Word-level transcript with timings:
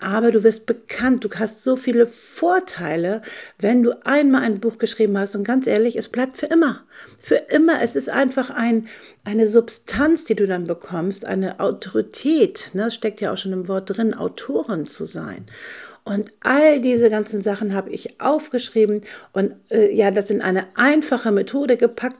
aber 0.00 0.30
du 0.30 0.42
wirst 0.44 0.66
bekannt. 0.66 1.24
Du 1.24 1.30
hast 1.38 1.62
so 1.62 1.76
viele 1.76 2.06
Vorteile, 2.06 3.22
wenn 3.58 3.82
du 3.82 3.92
einmal 4.04 4.42
ein 4.42 4.60
Buch 4.60 4.78
geschrieben 4.78 5.18
hast. 5.18 5.34
Und 5.34 5.44
ganz 5.44 5.66
ehrlich, 5.66 5.96
es 5.96 6.08
bleibt 6.08 6.36
für 6.36 6.46
immer. 6.46 6.82
Für 7.18 7.36
immer. 7.36 7.82
Es 7.82 7.96
ist 7.96 8.08
einfach 8.08 8.50
ein, 8.50 8.88
eine 9.24 9.46
Substanz, 9.46 10.24
die 10.24 10.34
du 10.34 10.46
dann 10.46 10.64
bekommst, 10.64 11.24
eine 11.24 11.60
Autorität. 11.60 12.70
Ne? 12.72 12.84
Das 12.84 12.94
steckt 12.94 13.20
ja 13.20 13.32
auch 13.32 13.38
schon 13.38 13.52
im 13.52 13.68
Wort 13.68 13.96
drin, 13.96 14.14
Autorin 14.14 14.86
zu 14.86 15.04
sein. 15.04 15.46
Und 16.04 16.30
all 16.40 16.80
diese 16.80 17.10
ganzen 17.10 17.42
Sachen 17.42 17.74
habe 17.74 17.90
ich 17.90 18.20
aufgeschrieben 18.20 19.00
und 19.32 19.54
äh, 19.70 19.92
ja, 19.92 20.12
das 20.12 20.30
in 20.30 20.40
eine 20.40 20.66
einfache 20.76 21.32
Methode 21.32 21.76
gepackt. 21.76 22.18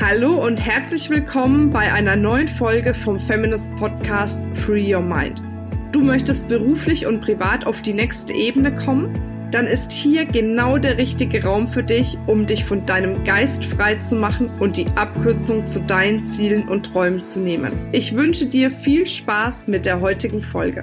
Hallo 0.00 0.44
und 0.44 0.56
herzlich 0.56 1.08
willkommen 1.08 1.70
bei 1.70 1.92
einer 1.92 2.16
neuen 2.16 2.48
Folge 2.48 2.92
vom 2.92 3.20
Feminist 3.20 3.70
Podcast 3.76 4.48
Free 4.56 4.92
Your 4.92 5.00
Mind. 5.00 5.51
Du 5.92 6.00
möchtest 6.00 6.48
beruflich 6.48 7.04
und 7.04 7.20
privat 7.20 7.66
auf 7.66 7.82
die 7.82 7.92
nächste 7.92 8.32
Ebene 8.32 8.74
kommen? 8.74 9.12
Dann 9.50 9.66
ist 9.66 9.92
hier 9.92 10.24
genau 10.24 10.78
der 10.78 10.96
richtige 10.96 11.44
Raum 11.44 11.68
für 11.68 11.82
dich, 11.82 12.16
um 12.26 12.46
dich 12.46 12.64
von 12.64 12.86
deinem 12.86 13.24
Geist 13.24 13.66
frei 13.66 13.96
zu 13.96 14.16
machen 14.16 14.50
und 14.58 14.78
die 14.78 14.86
Abkürzung 14.96 15.66
zu 15.66 15.80
deinen 15.80 16.24
Zielen 16.24 16.66
und 16.66 16.86
Träumen 16.86 17.26
zu 17.26 17.40
nehmen. 17.40 17.72
Ich 17.92 18.16
wünsche 18.16 18.46
dir 18.46 18.70
viel 18.70 19.06
Spaß 19.06 19.68
mit 19.68 19.84
der 19.84 20.00
heutigen 20.00 20.40
Folge. 20.40 20.82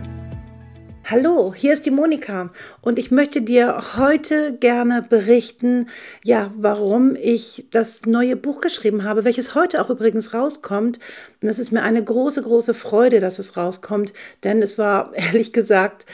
Hallo, 1.11 1.55
hier 1.55 1.73
ist 1.73 1.87
die 1.87 1.91
Monika 1.91 2.51
und 2.81 2.99
ich 2.99 3.09
möchte 3.09 3.41
dir 3.41 3.81
heute 3.97 4.53
gerne 4.59 5.01
berichten, 5.01 5.89
ja, 6.23 6.53
warum 6.55 7.15
ich 7.15 7.65
das 7.71 8.05
neue 8.05 8.35
Buch 8.35 8.61
geschrieben 8.61 9.03
habe, 9.03 9.25
welches 9.25 9.55
heute 9.55 9.81
auch 9.81 9.89
übrigens 9.89 10.35
rauskommt. 10.35 10.99
Und 11.41 11.49
es 11.49 11.57
ist 11.57 11.71
mir 11.71 11.81
eine 11.81 12.03
große, 12.03 12.43
große 12.43 12.75
Freude, 12.75 13.21
dass 13.21 13.39
es 13.39 13.57
rauskommt, 13.57 14.13
denn 14.43 14.61
es 14.61 14.77
war 14.77 15.11
ehrlich 15.15 15.51
gesagt 15.51 16.05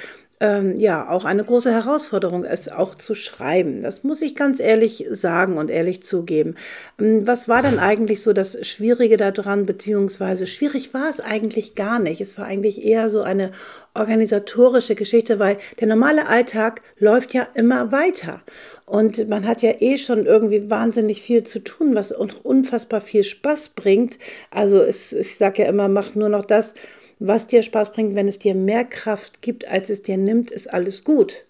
ähm, 0.42 0.80
ja 0.80 1.10
auch 1.10 1.24
eine 1.24 1.44
große 1.44 1.72
Herausforderung, 1.72 2.44
es 2.44 2.68
auch 2.68 2.96
zu 2.96 3.16
schreiben. 3.16 3.82
Das 3.82 4.04
muss 4.04 4.22
ich 4.22 4.36
ganz 4.36 4.60
ehrlich 4.60 5.05
sagen 5.10 5.58
und 5.58 5.70
ehrlich 5.70 6.04
zugeben. 6.04 6.55
Ähm, 7.00 7.26
was 7.26 7.48
war 7.48 7.62
dann 7.62 7.80
eigentlich 7.86 8.22
so 8.22 8.34
das 8.34 8.58
Schwierige 8.68 9.18
daran, 9.18 9.66
beziehungsweise 9.66 10.46
schwierig 10.48 10.94
war 10.94 11.10
es 11.10 11.20
eigentlich 11.22 11.76
gar 11.76 12.00
nicht. 12.00 12.20
Es 12.20 12.38
war 12.38 12.46
eigentlich 12.46 12.84
eher 12.84 13.10
so 13.10 13.22
eine 13.22 13.52
organisatorische 13.94 14.96
Geschichte, 14.96 15.40
weil 15.40 15.58
der 15.80 15.88
normale 15.88 16.27
Alltag 16.27 16.82
läuft 16.99 17.34
ja 17.34 17.48
immer 17.54 17.94
weiter. 17.94 18.42
Und 18.86 19.30
man 19.30 19.48
hat 19.48 19.62
ja 19.62 19.74
eh 19.80 19.98
schon 19.98 20.26
irgendwie 20.26 20.70
wahnsinnig 20.70 21.22
viel 21.22 21.44
zu 21.44 21.60
tun, 21.60 21.96
was 21.96 22.12
unfassbar 22.12 23.02
viel 23.02 23.24
Spaß 23.24 23.70
bringt. 23.70 24.20
Also 24.52 24.82
es, 24.82 25.14
ich 25.14 25.38
sage 25.38 25.64
ja 25.64 25.70
immer, 25.70 25.88
macht 25.88 26.16
nur 26.16 26.30
noch 26.30 26.44
das, 26.44 26.74
was 27.20 27.48
dir 27.48 27.63
Spaß 27.63 27.94
bringt, 27.94 28.16
wenn 28.16 28.27
es 28.27 28.40
dir 28.40 28.55
mehr 28.55 28.84
Kraft 28.84 29.41
gibt, 29.41 29.68
als 29.68 29.90
es 29.90 30.02
dir 30.02 30.18
nimmt, 30.18 30.52
ist 30.52 30.74
alles 30.74 31.04
gut. 31.04 31.46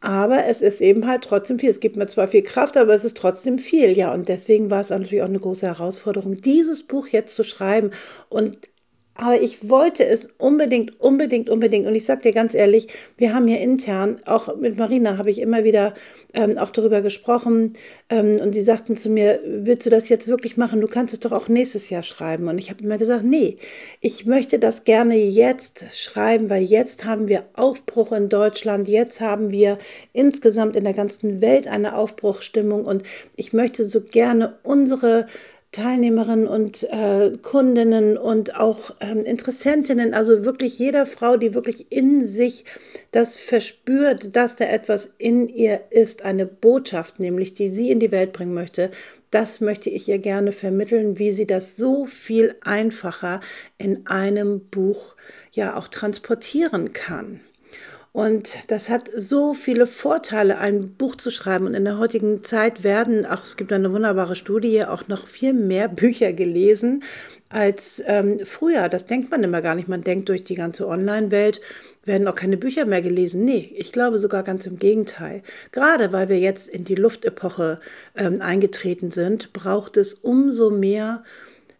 Aber 0.00 0.46
es 0.46 0.62
ist 0.62 0.80
eben 0.80 1.06
halt 1.06 1.24
trotzdem 1.24 1.58
viel. 1.58 1.70
Es 1.70 1.80
gibt 1.80 1.96
mir 1.96 2.06
zwar 2.06 2.28
viel 2.28 2.42
Kraft, 2.42 2.76
aber 2.76 2.94
es 2.94 3.04
ist 3.04 3.16
trotzdem 3.16 3.58
viel. 3.58 3.96
Ja, 3.96 4.12
und 4.12 4.28
deswegen 4.28 4.70
war 4.70 4.80
es 4.80 4.90
natürlich 4.90 5.22
auch 5.22 5.28
eine 5.28 5.40
große 5.40 5.66
Herausforderung, 5.66 6.40
dieses 6.40 6.82
Buch 6.82 7.08
jetzt 7.08 7.34
zu 7.34 7.42
schreiben. 7.42 7.90
Und 8.28 8.58
aber 9.18 9.40
ich 9.40 9.68
wollte 9.68 10.04
es 10.04 10.28
unbedingt, 10.38 11.00
unbedingt, 11.00 11.48
unbedingt. 11.48 11.86
Und 11.86 11.94
ich 11.94 12.04
sage 12.04 12.22
dir 12.22 12.32
ganz 12.32 12.54
ehrlich, 12.54 12.88
wir 13.16 13.34
haben 13.34 13.46
hier 13.46 13.60
intern, 13.60 14.18
auch 14.26 14.56
mit 14.56 14.76
Marina 14.76 15.16
habe 15.16 15.30
ich 15.30 15.40
immer 15.40 15.64
wieder 15.64 15.94
ähm, 16.34 16.58
auch 16.58 16.70
darüber 16.70 17.00
gesprochen. 17.00 17.74
Ähm, 18.10 18.38
und 18.40 18.54
die 18.54 18.60
sagten 18.60 18.96
zu 18.96 19.08
mir, 19.08 19.40
willst 19.44 19.86
du 19.86 19.90
das 19.90 20.08
jetzt 20.08 20.28
wirklich 20.28 20.56
machen? 20.56 20.80
Du 20.80 20.86
kannst 20.86 21.12
es 21.12 21.20
doch 21.20 21.32
auch 21.32 21.48
nächstes 21.48 21.88
Jahr 21.88 22.02
schreiben. 22.02 22.48
Und 22.48 22.58
ich 22.58 22.70
habe 22.70 22.84
immer 22.84 22.98
gesagt, 22.98 23.24
nee, 23.24 23.56
ich 24.00 24.26
möchte 24.26 24.58
das 24.58 24.84
gerne 24.84 25.16
jetzt 25.16 25.86
schreiben, 25.96 26.50
weil 26.50 26.62
jetzt 26.62 27.04
haben 27.04 27.28
wir 27.28 27.44
Aufbruch 27.54 28.12
in 28.12 28.28
Deutschland. 28.28 28.86
Jetzt 28.86 29.20
haben 29.20 29.50
wir 29.50 29.78
insgesamt 30.12 30.76
in 30.76 30.84
der 30.84 30.94
ganzen 30.94 31.40
Welt 31.40 31.68
eine 31.68 31.96
Aufbruchstimmung. 31.96 32.84
Und 32.84 33.02
ich 33.36 33.52
möchte 33.52 33.86
so 33.86 34.00
gerne 34.00 34.56
unsere 34.62 35.26
Teilnehmerinnen 35.76 36.48
und 36.48 36.84
äh, 36.84 37.32
Kundinnen 37.42 38.16
und 38.16 38.58
auch 38.58 38.94
ähm, 39.00 39.24
Interessentinnen, 39.24 40.14
also 40.14 40.46
wirklich 40.46 40.78
jeder 40.78 41.04
Frau, 41.04 41.36
die 41.36 41.52
wirklich 41.52 41.92
in 41.92 42.24
sich 42.24 42.64
das 43.10 43.36
verspürt, 43.36 44.34
dass 44.34 44.56
da 44.56 44.64
etwas 44.64 45.12
in 45.18 45.48
ihr 45.48 45.80
ist, 45.90 46.24
eine 46.24 46.46
Botschaft, 46.46 47.20
nämlich 47.20 47.52
die 47.52 47.68
sie 47.68 47.90
in 47.90 48.00
die 48.00 48.10
Welt 48.10 48.32
bringen 48.32 48.54
möchte, 48.54 48.90
das 49.30 49.60
möchte 49.60 49.90
ich 49.90 50.08
ihr 50.08 50.18
gerne 50.18 50.52
vermitteln, 50.52 51.18
wie 51.18 51.30
sie 51.30 51.46
das 51.46 51.76
so 51.76 52.06
viel 52.06 52.54
einfacher 52.62 53.40
in 53.76 54.06
einem 54.06 54.60
Buch 54.70 55.14
ja 55.52 55.76
auch 55.76 55.88
transportieren 55.88 56.94
kann. 56.94 57.40
Und 58.16 58.56
das 58.68 58.88
hat 58.88 59.10
so 59.14 59.52
viele 59.52 59.86
Vorteile, 59.86 60.56
ein 60.56 60.94
Buch 60.94 61.16
zu 61.16 61.30
schreiben. 61.30 61.66
Und 61.66 61.74
in 61.74 61.84
der 61.84 61.98
heutigen 61.98 62.42
Zeit 62.42 62.82
werden, 62.82 63.26
auch 63.26 63.44
es 63.44 63.58
gibt 63.58 63.74
eine 63.74 63.92
wunderbare 63.92 64.34
Studie, 64.34 64.86
auch 64.86 65.06
noch 65.06 65.26
viel 65.26 65.52
mehr 65.52 65.86
Bücher 66.00 66.32
gelesen 66.32 67.02
als 67.50 68.02
ähm, 68.06 68.40
früher. 68.42 68.88
Das 68.88 69.04
denkt 69.04 69.30
man 69.30 69.44
immer 69.44 69.60
gar 69.60 69.74
nicht. 69.74 69.88
Man 69.88 70.02
denkt, 70.02 70.30
durch 70.30 70.40
die 70.40 70.54
ganze 70.54 70.88
Online-Welt 70.88 71.60
werden 72.06 72.26
auch 72.26 72.34
keine 72.34 72.56
Bücher 72.56 72.86
mehr 72.86 73.02
gelesen. 73.02 73.44
Nee, 73.44 73.70
ich 73.76 73.92
glaube 73.92 74.18
sogar 74.18 74.44
ganz 74.44 74.64
im 74.64 74.78
Gegenteil. 74.78 75.42
Gerade 75.70 76.10
weil 76.14 76.30
wir 76.30 76.38
jetzt 76.38 76.70
in 76.70 76.86
die 76.86 76.94
Luftepoche 76.94 77.80
ähm, 78.16 78.40
eingetreten 78.40 79.10
sind, 79.10 79.52
braucht 79.52 79.98
es 79.98 80.14
umso 80.14 80.70
mehr 80.70 81.22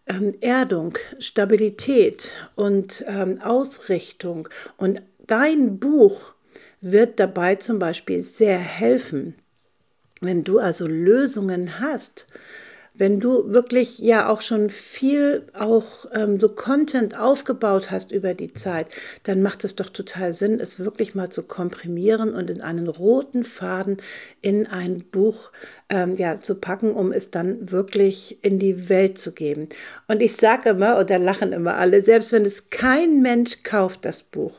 ähm, 0.05 0.35
Erdung, 0.41 0.99
Stabilität 1.17 2.29
und 2.53 3.03
ähm, 3.07 3.41
Ausrichtung 3.41 4.47
und 4.77 5.01
dein 5.27 5.79
Buch 5.79 6.33
wird 6.81 7.19
dabei 7.19 7.55
zum 7.55 7.79
Beispiel 7.79 8.21
sehr 8.21 8.57
helfen. 8.57 9.35
Wenn 10.21 10.43
du 10.43 10.59
also 10.59 10.87
Lösungen 10.87 11.79
hast, 11.79 12.27
wenn 12.97 13.19
du 13.19 13.51
wirklich 13.51 13.99
ja 13.99 14.27
auch 14.27 14.41
schon 14.41 14.69
viel 14.69 15.43
auch 15.53 16.07
ähm, 16.13 16.39
so 16.39 16.49
Content 16.49 17.17
aufgebaut 17.17 17.91
hast 17.91 18.11
über 18.11 18.33
die 18.33 18.53
Zeit, 18.53 18.87
dann 19.23 19.41
macht 19.41 19.63
es 19.63 19.75
doch 19.75 19.89
total 19.89 20.33
Sinn, 20.33 20.59
es 20.59 20.79
wirklich 20.79 21.13
mal 21.13 21.29
zu 21.29 21.43
komprimieren 21.43 22.33
und 22.33 22.49
in 22.49 22.61
einen 22.61 22.87
roten 22.87 23.43
Faden 23.43 23.97
in 24.41 24.65
ein 24.65 25.03
Buch 25.11 25.51
ähm, 25.89 26.15
ja, 26.15 26.41
zu 26.41 26.55
packen, 26.55 26.91
um 26.91 27.11
es 27.11 27.29
dann 27.29 27.71
wirklich 27.71 28.39
in 28.41 28.57
die 28.59 28.89
Welt 28.89 29.17
zu 29.17 29.31
geben. 29.31 29.69
Und 30.07 30.21
ich 30.21 30.35
sage 30.35 30.69
immer, 30.69 30.97
und 30.97 31.09
da 31.09 31.17
lachen 31.17 31.53
immer 31.53 31.75
alle, 31.75 32.01
selbst 32.01 32.31
wenn 32.31 32.45
es 32.45 32.71
kein 32.71 33.21
Mensch 33.21 33.63
kauft, 33.63 34.05
das 34.05 34.23
Buch, 34.23 34.53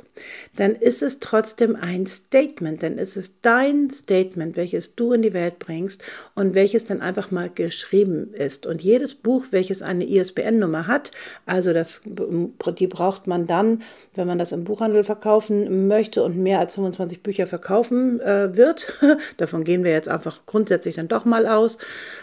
dann 0.56 0.74
ist 0.74 1.02
es 1.02 1.20
trotzdem 1.20 1.76
ein 1.76 2.06
Statement, 2.06 2.82
denn 2.82 2.98
es 2.98 3.16
ist 3.16 3.38
dein 3.42 3.90
Statement, 3.90 4.56
welches 4.56 4.94
du 4.96 5.12
in 5.12 5.22
die 5.22 5.34
Welt 5.34 5.58
bringst 5.58 6.02
und 6.34 6.54
welches 6.54 6.84
dann 6.84 7.00
einfach 7.00 7.30
mal 7.30 7.50
geschrieben 7.50 8.32
ist. 8.32 8.66
Und 8.66 8.82
jedes 8.82 9.14
Buch, 9.14 9.46
welches 9.50 9.82
eine 9.82 10.04
ISBN-Nummer 10.04 10.86
hat, 10.86 11.12
also 11.46 11.72
das, 11.72 12.02
die 12.04 12.86
braucht 12.86 13.26
man 13.26 13.46
dann, 13.46 13.82
wenn 14.14 14.26
man 14.26 14.38
das 14.38 14.52
im 14.52 14.64
Buchhandel 14.64 15.04
verkaufen 15.04 15.86
möchte 15.88 16.22
und 16.22 16.36
mehr 16.36 16.60
als 16.60 16.74
25 16.74 17.22
Bücher 17.22 17.46
verkaufen 17.46 18.20
äh, 18.20 18.56
wird, 18.56 18.86
davon 19.36 19.64
gehen 19.64 19.84
wir 19.84 19.92
jetzt 19.92 20.08
einfach 20.08 20.40
grundsätzlich 20.46 20.96
dann 20.96 21.08
doch 21.08 21.24
mal 21.24 21.46
aus. 21.46 21.78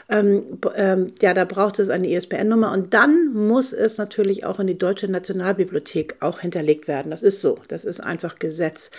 Ähm, 0.09 0.59
ähm, 0.75 1.07
ja, 1.21 1.33
da 1.33 1.45
braucht 1.45 1.79
es 1.79 1.89
eine 1.89 2.09
ISBN-Nummer 2.09 2.71
und 2.71 2.93
dann 2.93 3.33
muss 3.33 3.73
es 3.73 3.97
natürlich 3.97 4.45
auch 4.45 4.59
in 4.59 4.67
die 4.67 4.77
Deutsche 4.77 5.09
Nationalbibliothek 5.09 6.17
auch 6.19 6.39
hinterlegt 6.41 6.87
werden. 6.87 7.11
Das 7.11 7.23
ist 7.23 7.41
so, 7.41 7.57
das 7.67 7.84
ist 7.85 8.01
einfach 8.01 8.35
Gesetz. 8.39 8.91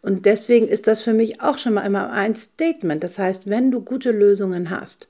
Und 0.00 0.26
deswegen 0.26 0.68
ist 0.68 0.86
das 0.86 1.02
für 1.02 1.12
mich 1.12 1.40
auch 1.40 1.58
schon 1.58 1.74
mal 1.74 1.86
immer 1.86 2.10
ein 2.10 2.36
Statement. 2.36 3.02
Das 3.02 3.18
heißt, 3.18 3.48
wenn 3.48 3.70
du 3.70 3.80
gute 3.80 4.12
Lösungen 4.12 4.70
hast, 4.70 5.08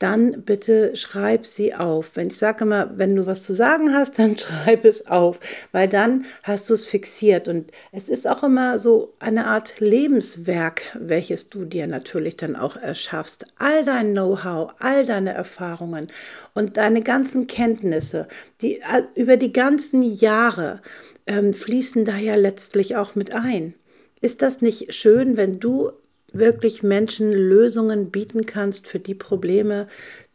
dann 0.00 0.42
bitte 0.42 0.96
schreib 0.96 1.46
sie 1.46 1.74
auf. 1.74 2.16
Wenn 2.16 2.26
ich 2.26 2.36
sage 2.36 2.64
immer, 2.64 2.90
wenn 2.98 3.14
du 3.14 3.26
was 3.26 3.42
zu 3.42 3.54
sagen 3.54 3.94
hast, 3.94 4.18
dann 4.18 4.36
schreib 4.36 4.84
es 4.84 5.06
auf, 5.06 5.40
weil 5.72 5.88
dann 5.88 6.24
hast 6.42 6.68
du 6.68 6.74
es 6.74 6.84
fixiert. 6.84 7.48
Und 7.48 7.70
es 7.92 8.08
ist 8.08 8.26
auch 8.26 8.42
immer 8.42 8.78
so 8.78 9.14
eine 9.20 9.46
Art 9.46 9.78
Lebenswerk, 9.80 10.82
welches 10.98 11.48
du 11.48 11.64
dir 11.64 11.86
natürlich 11.86 12.36
dann 12.36 12.56
auch 12.56 12.76
erschaffst. 12.76 13.46
All 13.56 13.84
dein 13.84 14.12
Know-how, 14.12 14.74
all 14.80 15.06
deine 15.06 15.32
Erfahrungen 15.32 16.08
und 16.54 16.76
deine 16.76 17.00
ganzen 17.00 17.46
Kenntnisse, 17.46 18.26
die 18.60 18.80
äh, 18.80 19.04
über 19.14 19.36
die 19.36 19.52
ganzen 19.52 20.02
Jahre 20.02 20.82
ähm, 21.26 21.52
fließen 21.52 22.04
da 22.04 22.16
ja 22.16 22.34
letztlich 22.34 22.96
auch 22.96 23.14
mit 23.14 23.32
ein. 23.32 23.74
Ist 24.20 24.42
das 24.42 24.60
nicht 24.60 24.94
schön, 24.94 25.36
wenn 25.36 25.60
du 25.60 25.92
wirklich 26.34 26.82
Menschen 26.82 27.32
Lösungen 27.32 28.10
bieten 28.10 28.44
kannst 28.46 28.86
für 28.86 28.98
die 28.98 29.14
Probleme, 29.14 29.86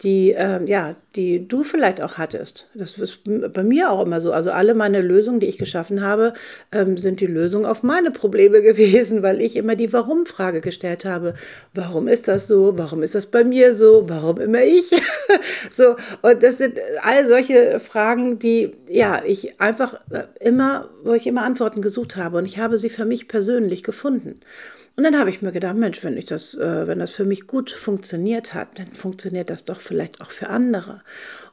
die, 0.01 0.31
äh, 0.31 0.63
ja, 0.65 0.95
die 1.15 1.45
du 1.45 1.63
vielleicht 1.63 2.01
auch 2.01 2.17
hattest. 2.17 2.69
Das 2.73 2.97
ist 2.97 3.19
bei 3.53 3.63
mir 3.63 3.91
auch 3.91 4.05
immer 4.05 4.21
so. 4.21 4.31
Also 4.31 4.51
alle 4.51 4.73
meine 4.73 5.01
Lösungen, 5.01 5.41
die 5.41 5.47
ich 5.47 5.57
geschaffen 5.57 6.01
habe, 6.01 6.33
ähm, 6.71 6.97
sind 6.97 7.19
die 7.19 7.27
Lösungen 7.27 7.65
auf 7.65 7.83
meine 7.83 8.11
Probleme 8.11 8.61
gewesen, 8.61 9.23
weil 9.23 9.41
ich 9.41 9.57
immer 9.57 9.75
die 9.75 9.91
Warum-Frage 9.91 10.61
gestellt 10.61 11.03
habe. 11.03 11.33
Warum 11.73 12.07
ist 12.07 12.29
das 12.29 12.47
so? 12.47 12.77
Warum 12.77 13.03
ist 13.03 13.15
das 13.15 13.25
bei 13.25 13.43
mir 13.43 13.73
so? 13.73 14.07
Warum 14.07 14.39
immer 14.39 14.61
ich? 14.61 14.89
so, 15.71 15.95
und 16.21 16.43
das 16.43 16.59
sind 16.59 16.79
all 17.01 17.27
solche 17.27 17.79
Fragen, 17.81 18.39
die, 18.39 18.71
ja, 18.87 19.21
ich 19.25 19.59
einfach 19.59 19.95
äh, 20.11 20.23
immer, 20.39 20.89
wo 21.03 21.13
ich 21.13 21.27
immer 21.27 21.43
Antworten 21.43 21.81
gesucht 21.81 22.15
habe. 22.15 22.37
Und 22.37 22.45
ich 22.45 22.57
habe 22.57 22.77
sie 22.77 22.89
für 22.89 23.05
mich 23.05 23.27
persönlich 23.27 23.83
gefunden. 23.83 24.39
Und 24.99 25.03
dann 25.03 25.17
habe 25.17 25.29
ich 25.29 25.41
mir 25.41 25.53
gedacht, 25.53 25.77
Mensch, 25.77 26.03
wenn 26.03 26.17
ich 26.17 26.25
das, 26.25 26.55
äh, 26.55 26.85
wenn 26.85 26.99
das 26.99 27.11
für 27.11 27.23
mich 27.23 27.47
gut 27.47 27.71
funktioniert 27.71 28.53
hat, 28.53 28.77
dann 28.79 28.87
funktioniert 28.87 29.49
das 29.49 29.63
doch 29.63 29.79
vielleicht 29.79 30.19
auch 30.19 30.29
für 30.29 30.49
andere. 30.49 31.03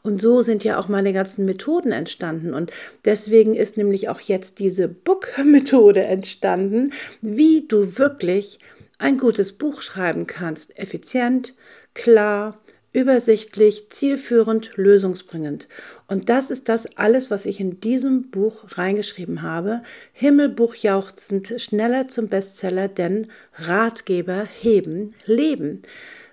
Und 0.03 0.21
so 0.21 0.41
sind 0.41 0.65
ja 0.65 0.81
auch 0.81 0.89
meine 0.89 1.13
ganzen 1.13 1.45
Methoden 1.45 1.93
entstanden. 1.93 2.55
Und 2.55 2.73
deswegen 3.05 3.55
ist 3.55 3.77
nämlich 3.77 4.09
auch 4.09 4.19
jetzt 4.19 4.59
diese 4.59 4.89
Book-Methode 4.89 6.03
entstanden, 6.03 6.93
wie 7.21 7.69
du 7.69 7.99
wirklich 7.99 8.59
ein 8.99 9.17
gutes 9.17 9.53
Buch 9.53 9.81
schreiben 9.81 10.27
kannst. 10.27 10.77
Effizient, 10.77 11.55
klar, 11.95 12.61
übersichtlich, 12.97 13.91
zielführend, 13.91 14.71
lösungsbringend. 14.77 15.69
Und 16.09 16.31
das 16.31 16.51
ist 16.51 16.71
das 16.71 16.97
alles, 16.97 17.31
was 17.31 17.45
ich 17.45 17.61
in 17.61 17.79
diesem 17.79 18.31
Buch 18.31 18.65
reingeschrieben 18.71 19.43
habe. 19.43 19.83
Himmelbuch 20.15 20.75
jauchzend, 20.77 21.53
schneller 21.59 22.09
zum 22.09 22.29
Bestseller, 22.29 22.89
denn 22.89 23.27
Ratgeber 23.59 24.49
heben 24.61 25.11
Leben. 25.27 25.83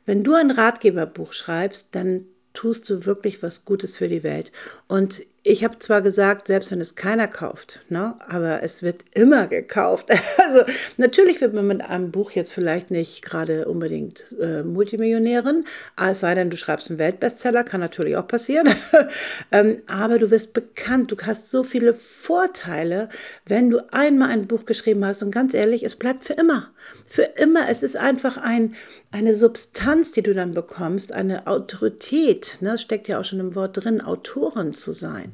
Wenn 0.05 0.23
du 0.23 0.35
ein 0.35 0.51
Ratgeberbuch 0.51 1.33
schreibst, 1.33 1.89
dann 1.91 2.27
tust 2.53 2.89
du 2.89 3.05
wirklich 3.05 3.43
was 3.43 3.65
Gutes 3.65 3.97
für 3.97 4.07
die 4.07 4.23
Welt. 4.23 4.53
Und 4.87 5.21
ich 5.45 5.65
habe 5.65 5.77
zwar 5.77 6.01
gesagt, 6.01 6.47
selbst 6.47 6.71
wenn 6.71 6.79
es 6.79 6.95
keiner 6.95 7.27
kauft, 7.27 7.81
ne, 7.89 8.15
aber 8.27 8.63
es 8.63 8.81
wird 8.81 9.01
immer 9.13 9.47
gekauft. 9.47 10.09
Also 10.43 10.63
natürlich 10.97 11.41
wird 11.41 11.53
man 11.53 11.65
mit 11.65 11.81
einem 11.81 12.11
Buch 12.11 12.31
jetzt 12.31 12.51
vielleicht 12.51 12.91
nicht 12.91 13.23
gerade 13.23 13.67
unbedingt 13.67 14.35
äh, 14.39 14.61
Multimillionärin, 14.61 15.65
es 15.95 16.19
sei 16.19 16.35
denn, 16.35 16.49
du 16.49 16.57
schreibst 16.57 16.89
einen 16.89 16.99
Weltbestseller, 16.99 17.63
kann 17.63 17.79
natürlich 17.79 18.17
auch 18.17 18.27
passieren. 18.27 18.67
ähm, 19.51 19.77
aber 19.87 20.19
du 20.19 20.31
wirst 20.31 20.53
bekannt, 20.53 21.11
du 21.11 21.17
hast 21.25 21.49
so 21.49 21.63
viele 21.63 21.93
Vorteile, 21.93 23.09
wenn 23.45 23.69
du 23.69 23.79
einmal 23.91 24.29
ein 24.29 24.47
Buch 24.47 24.65
geschrieben 24.65 25.05
hast. 25.05 25.23
Und 25.23 25.31
ganz 25.31 25.53
ehrlich, 25.53 25.83
es 25.83 25.95
bleibt 25.95 26.23
für 26.23 26.33
immer. 26.33 26.69
Für 27.07 27.23
immer. 27.23 27.69
Es 27.69 27.83
ist 27.83 27.95
einfach 27.95 28.37
ein, 28.37 28.75
eine 29.11 29.33
Substanz, 29.33 30.11
die 30.11 30.21
du 30.21 30.33
dann 30.33 30.53
bekommst, 30.53 31.11
eine 31.11 31.47
Autorität. 31.47 32.57
Ne? 32.59 32.71
Das 32.71 32.81
steckt 32.81 33.07
ja 33.07 33.19
auch 33.19 33.25
schon 33.25 33.39
im 33.39 33.55
Wort 33.55 33.83
drin, 33.83 34.01
Autorin 34.01 34.73
zu 34.73 34.91
sein. 34.91 35.32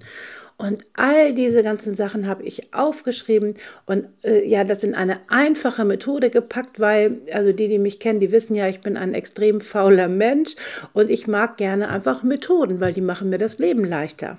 Und 0.61 0.83
all 0.93 1.33
diese 1.33 1.63
ganzen 1.63 1.95
Sachen 1.95 2.27
habe 2.27 2.43
ich 2.43 2.73
aufgeschrieben 2.73 3.53
und 3.85 4.07
äh, 4.25 4.45
ja, 4.45 4.65
das 4.65 4.83
in 4.83 4.93
eine 4.93 5.21
einfache 5.29 5.85
Methode 5.85 6.29
gepackt, 6.29 6.81
weil, 6.81 7.21
also 7.31 7.53
die, 7.53 7.69
die 7.69 7.79
mich 7.79 8.01
kennen, 8.01 8.19
die 8.19 8.33
wissen 8.33 8.55
ja, 8.55 8.67
ich 8.67 8.81
bin 8.81 8.97
ein 8.97 9.13
extrem 9.13 9.61
fauler 9.61 10.09
Mensch 10.09 10.55
und 10.91 11.09
ich 11.09 11.27
mag 11.27 11.55
gerne 11.55 11.87
einfach 11.87 12.23
Methoden, 12.23 12.81
weil 12.81 12.91
die 12.91 12.99
machen 12.99 13.29
mir 13.29 13.37
das 13.37 13.57
Leben 13.57 13.85
leichter. 13.85 14.37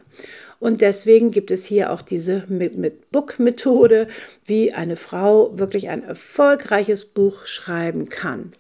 Und 0.58 0.82
deswegen 0.82 1.30
gibt 1.30 1.50
es 1.50 1.64
hier 1.64 1.90
auch 1.90 2.02
diese 2.02 2.44
mit, 2.48 2.76
mit 2.76 3.10
Book-Methode, 3.10 4.06
wie 4.44 4.74
eine 4.74 4.96
Frau 4.96 5.58
wirklich 5.58 5.88
ein 5.88 6.04
erfolgreiches 6.04 7.06
Buch 7.06 7.46
schreiben 7.46 8.10
kann. 8.10 8.52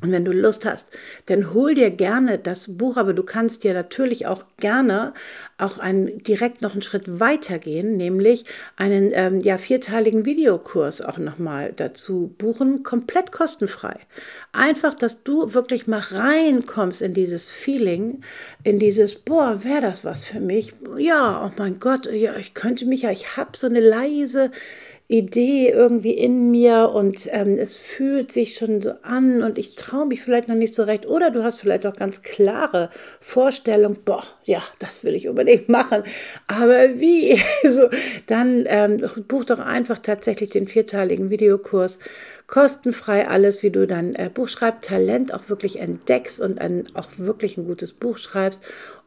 Und 0.00 0.12
wenn 0.12 0.24
du 0.24 0.32
Lust 0.32 0.64
hast, 0.64 0.96
dann 1.26 1.52
hol 1.52 1.74
dir 1.74 1.90
gerne 1.90 2.38
das 2.38 2.76
Buch, 2.76 2.96
aber 2.96 3.12
du 3.12 3.22
kannst 3.22 3.64
dir 3.64 3.74
natürlich 3.74 4.26
auch 4.26 4.44
gerne 4.58 5.12
auch 5.58 5.78
einen, 5.78 6.22
direkt 6.22 6.62
noch 6.62 6.72
einen 6.72 6.82
Schritt 6.82 7.20
weiter 7.20 7.58
gehen, 7.58 7.96
nämlich 7.96 8.44
einen 8.76 9.10
ähm, 9.12 9.40
ja, 9.40 9.58
vierteiligen 9.58 10.24
Videokurs 10.24 11.02
auch 11.02 11.18
nochmal 11.18 11.72
dazu 11.74 12.34
buchen, 12.38 12.82
komplett 12.82 13.32
kostenfrei. 13.32 13.96
Einfach, 14.52 14.96
dass 14.96 15.22
du 15.22 15.54
wirklich 15.54 15.86
mal 15.86 16.00
reinkommst 16.00 17.02
in 17.02 17.14
dieses 17.14 17.48
Feeling, 17.48 18.22
in 18.64 18.78
dieses, 18.78 19.14
boah, 19.14 19.62
wäre 19.62 19.82
das 19.82 20.04
was 20.04 20.24
für 20.24 20.40
mich? 20.40 20.74
Ja, 20.98 21.46
oh 21.46 21.52
mein 21.58 21.78
Gott, 21.78 22.06
ja, 22.06 22.36
ich 22.36 22.54
könnte 22.54 22.86
mich 22.86 23.02
ja, 23.02 23.10
ich 23.10 23.36
habe 23.36 23.56
so 23.56 23.66
eine 23.66 23.80
leise 23.80 24.50
Idee 25.12 25.68
irgendwie 25.68 26.12
in 26.12 26.50
mir 26.50 26.90
und 26.94 27.28
ähm, 27.32 27.58
es 27.58 27.76
fühlt 27.76 28.32
sich 28.32 28.56
schon 28.56 28.80
so 28.80 28.92
an 29.02 29.42
und 29.42 29.58
ich 29.58 29.76
traue 29.76 30.06
mich 30.06 30.22
vielleicht 30.22 30.48
noch 30.48 30.56
nicht 30.56 30.74
so 30.74 30.84
recht. 30.84 31.06
Oder 31.06 31.30
du 31.30 31.44
hast 31.44 31.60
vielleicht 31.60 31.86
auch 31.86 31.94
ganz 31.94 32.22
klare 32.22 32.88
Vorstellungen, 33.20 33.98
boah, 34.04 34.24
ja, 34.44 34.62
das 34.78 35.04
will 35.04 35.14
ich 35.14 35.28
unbedingt 35.28 35.68
machen. 35.70 36.02
Aber 36.46 36.98
wie? 36.98 37.38
so, 37.68 37.90
dann 38.26 38.64
ähm, 38.66 39.06
buch 39.28 39.44
doch 39.44 39.58
einfach 39.58 39.98
tatsächlich 39.98 40.48
den 40.48 40.66
vierteiligen 40.66 41.28
Videokurs 41.28 41.98
kostenfrei 42.46 43.28
alles, 43.28 43.62
wie 43.62 43.70
du 43.70 43.86
dein 43.86 44.14
äh, 44.14 44.30
Buchschreibtalent 44.32 45.32
auch 45.32 45.48
wirklich 45.48 45.78
entdeckst 45.78 46.40
und 46.40 46.60
ein, 46.60 46.84
auch 46.94 47.08
wirklich 47.16 47.56
ein 47.56 47.66
gutes 47.66 47.92
Buch 47.92 48.18
schreibst 48.18 48.62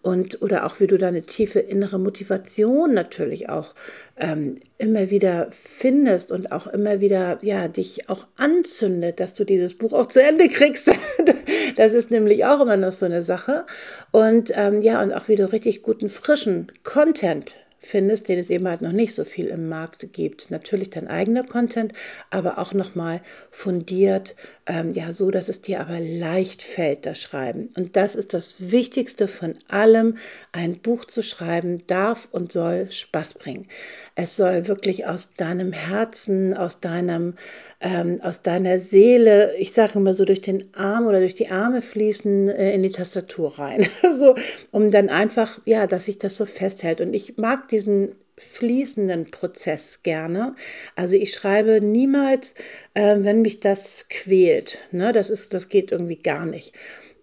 und 0.06 0.44
oder 0.44 0.68
auch 0.68 0.80
wie 0.80 0.86
du 0.86 1.00
deine 1.00 1.24
tiefe 1.24 1.60
innere 1.60 1.98
Motivation 1.98 2.94
natürlich 2.94 3.50
auch 3.50 3.74
ähm, 4.18 4.57
immer 4.78 5.10
wieder 5.10 5.48
findest 5.50 6.31
und 6.31 6.52
auch 6.52 6.68
immer 6.68 7.00
wieder 7.00 7.40
ja 7.42 7.68
dich 7.68 8.07
auch 8.07 8.28
anzündet, 8.36 9.19
dass 9.19 9.34
du 9.34 9.46
dieses 9.46 9.74
Buch 9.74 9.94
auch 9.94 10.06
zu 10.06 10.22
Ende 10.22 10.48
kriegst. 10.48 10.92
das 11.75 11.96
ist 11.96 12.12
nämlich 12.12 12.46
auch 12.46 12.62
immer 12.62 12.78
noch 12.78 12.92
so 12.92 13.07
eine 13.07 13.24
Sache 13.24 13.66
und 14.12 14.52
ähm, 14.54 14.84
ja 14.84 15.02
und 15.02 15.12
auch 15.12 15.28
wie 15.28 15.38
du 15.38 15.52
richtig 15.52 15.81
guten 15.81 16.10
frischen 16.10 16.72
Content 16.84 17.56
findest, 17.86 18.28
den 18.28 18.40
es 18.40 18.50
eben 18.50 18.68
halt 18.68 18.82
noch 18.82 18.92
nicht 18.92 19.14
so 19.14 19.24
viel 19.24 19.48
im 19.48 19.70
Markt 19.70 20.14
gibt. 20.14 20.52
Natürlich 20.52 20.90
dein 20.90 21.08
eigener 21.08 21.44
Content, 21.44 21.94
aber 22.30 22.58
auch 22.58 22.74
nochmal 22.74 23.22
fundiert, 23.52 24.36
ähm, 24.68 24.92
ja, 24.92 25.12
so, 25.12 25.32
dass 25.32 25.50
es 25.50 25.62
dir 25.62 25.80
aber 25.80 26.00
leicht 26.00 26.64
fällt, 26.64 27.06
das 27.06 27.22
Schreiben. 27.22 27.70
Und 27.76 27.96
das 27.96 28.16
ist 28.16 28.34
das 28.34 28.72
Wichtigste 28.72 29.28
von 29.28 29.54
allem. 29.68 30.18
Ein 30.52 30.80
Buch 30.80 31.06
zu 31.06 31.22
schreiben 31.22 31.86
darf 31.88 32.28
und 32.32 32.52
soll 32.52 32.92
Spaß 32.92 33.36
bringen. 33.36 33.68
Es 34.16 34.38
soll 34.38 34.68
wirklich 34.68 35.06
aus 35.06 35.34
deinem 35.36 35.74
Herzen, 35.74 36.56
aus 36.56 36.80
deinem, 36.80 37.34
ähm, 37.82 38.18
aus 38.22 38.42
deiner 38.42 38.80
Seele, 38.80 39.54
ich 39.58 39.74
sage 39.74 40.00
immer 40.00 40.14
so 40.14 40.26
durch 40.26 40.42
den 40.42 40.74
Arm 40.74 41.06
oder 41.06 41.20
durch 41.20 41.36
die 41.36 41.52
Arme 41.52 41.82
fließen 41.82 42.50
äh, 42.50 42.74
in 42.74 42.82
die 42.82 42.92
Tastatur 42.92 43.60
rein. 43.60 43.88
so, 44.14 44.36
um 44.72 44.90
dann 44.90 45.10
einfach, 45.10 45.60
ja, 45.66 45.86
dass 45.86 46.06
sich 46.06 46.18
das 46.18 46.38
so 46.38 46.46
festhält. 46.46 47.02
Und 47.02 47.14
ich 47.14 47.38
mag 47.38 47.68
diesen 47.75 48.16
fließenden 48.38 49.31
Prozess 49.31 50.04
gerne. 50.04 50.56
Also 50.95 51.16
ich 51.16 51.33
schreibe 51.33 51.81
niemals, 51.81 52.54
äh, 52.94 53.18
wenn 53.19 53.42
mich 53.42 53.60
das 53.60 54.06
quält. 54.10 54.80
Ne? 54.92 55.12
Das, 55.12 55.30
ist, 55.30 55.54
das 55.54 55.69
geht 55.69 55.92
irgendwie 55.92 56.18
gar 56.18 56.45
nicht. 56.45 56.74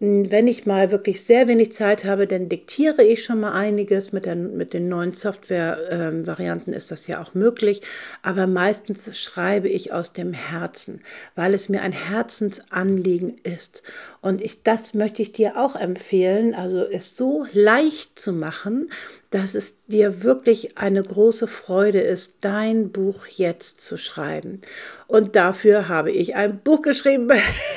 Wenn 0.04 0.49
ich 0.49 0.66
mal 0.66 0.90
wirklich 0.90 1.22
sehr 1.22 1.46
wenig 1.46 1.70
Zeit 1.70 2.06
habe, 2.06 2.26
dann 2.26 2.49
diktiere 2.49 3.04
ich 3.04 3.22
schon 3.22 3.38
mal 3.38 3.52
einiges. 3.52 4.10
Mit, 4.10 4.26
der, 4.26 4.34
mit 4.34 4.72
den 4.72 4.88
neuen 4.88 5.12
Software-Varianten 5.12 6.72
ist 6.72 6.90
das 6.90 7.06
ja 7.06 7.22
auch 7.22 7.34
möglich. 7.34 7.82
Aber 8.22 8.49
meistens 8.49 9.16
schreibe 9.16 9.69
ich 9.69 9.93
aus 9.93 10.12
dem 10.12 10.32
Herzen, 10.32 11.02
weil 11.37 11.54
es 11.54 11.69
mir 11.69 11.82
ein 11.82 11.93
Herzensanliegen 11.93 13.37
ist. 13.44 13.85
Und 14.21 14.40
ich, 14.40 14.64
das 14.64 14.92
möchte 14.92 15.23
ich 15.23 15.32
dir 15.32 15.56
auch 15.56 15.76
empfehlen, 15.76 16.52
also 16.56 16.85
es 16.85 17.16
so 17.16 17.47
leicht 17.52 18.18
zu 18.18 18.32
machen, 18.32 18.90
dass 19.32 19.54
es 19.54 19.78
dir 19.86 20.22
wirklich 20.22 20.78
eine 20.78 21.02
große 21.02 21.48
Freude 21.48 22.00
ist, 22.00 22.36
dein 22.42 22.92
Buch 22.92 23.26
jetzt 23.26 23.80
zu 23.80 23.96
schreiben. 23.96 24.60
Und 25.06 25.36
dafür 25.36 25.88
habe 25.88 26.10
ich 26.10 26.36
ein 26.36 26.60
Buch 26.60 26.82
geschrieben, 26.82 27.28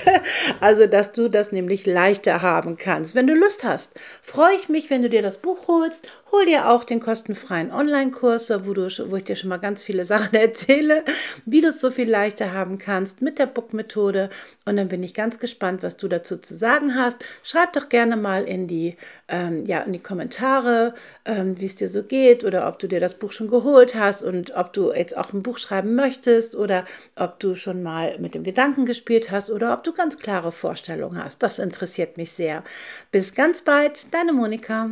also 0.59 0.85
dass 0.85 1.11
du 1.11 1.29
das 1.29 1.51
nämlich 1.51 1.85
leichter 1.85 2.41
haben 2.41 2.77
kannst. 2.77 3.15
Wenn 3.15 3.27
du 3.27 3.33
Lust 3.33 3.63
hast, 3.63 3.93
freue 4.21 4.55
ich 4.55 4.69
mich, 4.69 4.89
wenn 4.89 5.01
du 5.01 5.09
dir 5.09 5.21
das 5.21 5.37
Buch 5.37 5.67
holst. 5.67 6.11
Hol 6.31 6.45
dir 6.45 6.69
auch 6.69 6.83
den 6.85 6.99
kostenfreien 6.99 7.71
Online-Kurs, 7.71 8.49
wo, 8.49 8.75
wo 8.75 9.15
ich 9.15 9.25
dir 9.25 9.35
schon 9.35 9.49
mal 9.49 9.57
ganz 9.57 9.83
viele 9.83 10.05
Sachen 10.05 10.33
erzähle, 10.33 11.03
wie 11.45 11.61
du 11.61 11.67
es 11.67 11.79
so 11.79 11.91
viel 11.91 12.09
leichter 12.09 12.53
haben 12.53 12.77
kannst 12.77 13.21
mit 13.21 13.37
der 13.37 13.45
Book-Methode. 13.45 14.29
Und 14.65 14.77
dann 14.77 14.87
bin 14.87 15.03
ich 15.03 15.13
ganz 15.13 15.39
gespannt, 15.39 15.83
was 15.83 15.97
du 15.97 16.07
dazu 16.07 16.37
zu 16.37 16.55
sagen 16.55 16.95
hast. 16.95 17.23
Schreib 17.43 17.73
doch 17.73 17.89
gerne 17.89 18.17
mal 18.17 18.43
in 18.45 18.67
die, 18.67 18.95
ähm, 19.27 19.65
ja, 19.65 19.81
in 19.81 19.91
die 19.91 19.99
Kommentare, 19.99 20.95
ähm, 21.25 21.59
wie 21.59 21.65
es 21.65 21.75
dir 21.75 21.89
so 21.89 22.01
geht 22.01 22.43
oder 22.43 22.67
ob 22.67 22.79
du 22.79 22.87
dir 22.87 22.99
das 22.99 23.13
Buch 23.13 23.31
schon 23.31 23.49
geholt 23.49 23.93
hast 23.93 24.23
und 24.23 24.55
ob 24.55 24.73
du 24.73 24.91
jetzt 24.91 25.15
auch 25.15 25.31
ein 25.31 25.43
Buch 25.43 25.57
schreiben 25.57 25.95
möchtest 25.95 26.55
oder 26.55 26.85
ob 27.15 27.35
ob 27.35 27.39
du 27.41 27.55
schon 27.55 27.83
mal 27.83 28.17
mit 28.19 28.33
dem 28.33 28.43
Gedanken 28.43 28.85
gespielt 28.85 29.29
hast 29.29 29.49
oder 29.49 29.73
ob 29.73 29.83
du 29.83 29.91
ganz 29.91 30.17
klare 30.17 30.53
Vorstellungen 30.53 31.21
hast. 31.21 31.43
Das 31.43 31.59
interessiert 31.59 32.15
mich 32.15 32.31
sehr. 32.31 32.63
Bis 33.11 33.33
ganz 33.33 33.61
bald, 33.61 34.13
deine 34.13 34.31
Monika. 34.31 34.91